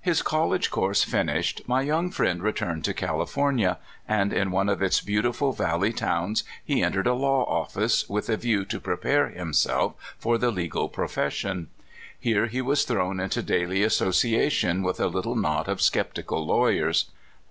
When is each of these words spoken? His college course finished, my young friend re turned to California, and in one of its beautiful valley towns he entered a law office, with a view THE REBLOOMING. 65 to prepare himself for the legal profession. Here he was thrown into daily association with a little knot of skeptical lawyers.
His 0.00 0.22
college 0.22 0.70
course 0.70 1.04
finished, 1.04 1.60
my 1.66 1.82
young 1.82 2.10
friend 2.10 2.42
re 2.42 2.52
turned 2.52 2.82
to 2.86 2.94
California, 2.94 3.76
and 4.08 4.32
in 4.32 4.50
one 4.50 4.70
of 4.70 4.80
its 4.80 5.02
beautiful 5.02 5.52
valley 5.52 5.92
towns 5.92 6.44
he 6.64 6.82
entered 6.82 7.06
a 7.06 7.12
law 7.12 7.44
office, 7.44 8.08
with 8.08 8.30
a 8.30 8.38
view 8.38 8.64
THE 8.64 8.78
REBLOOMING. 8.78 8.80
65 8.80 8.80
to 8.80 8.80
prepare 8.80 9.28
himself 9.28 9.94
for 10.18 10.38
the 10.38 10.50
legal 10.50 10.88
profession. 10.88 11.68
Here 12.18 12.46
he 12.46 12.62
was 12.62 12.84
thrown 12.86 13.20
into 13.20 13.42
daily 13.42 13.82
association 13.82 14.82
with 14.82 14.98
a 14.98 15.08
little 15.08 15.36
knot 15.36 15.68
of 15.68 15.82
skeptical 15.82 16.46
lawyers. 16.46 17.10